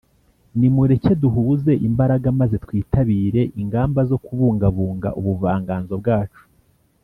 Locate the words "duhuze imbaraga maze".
1.21-2.55